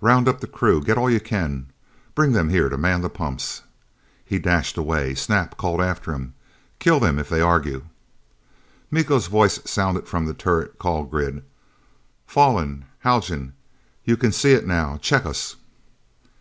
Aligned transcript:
"Round 0.00 0.26
up 0.26 0.40
the 0.40 0.48
crew. 0.48 0.82
Get 0.82 0.98
all 0.98 1.08
you 1.08 1.20
can. 1.20 1.68
Bring 2.16 2.32
them 2.32 2.48
here 2.48 2.68
to 2.68 2.76
man 2.76 3.00
the 3.00 3.08
pumps." 3.08 3.62
He 4.24 4.40
dashed 4.40 4.76
away. 4.76 5.14
Snap 5.14 5.56
called 5.56 5.80
after 5.80 6.12
him, 6.12 6.34
"Kill 6.80 6.98
them 6.98 7.16
if 7.16 7.28
they 7.28 7.40
argue!" 7.40 7.84
Miko's 8.90 9.28
voice 9.28 9.60
sounded 9.66 10.08
from 10.08 10.26
the 10.26 10.34
turret 10.34 10.80
call 10.80 11.04
grid: 11.04 11.44
"Falling! 12.26 12.86
Haljan, 13.04 13.52
you 14.04 14.16
can 14.16 14.32
see 14.32 14.50
it 14.52 14.66
now! 14.66 14.96
Check 14.96 15.24
us!" 15.24 15.54